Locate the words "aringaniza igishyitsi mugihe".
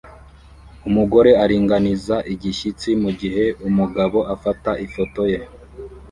1.43-3.43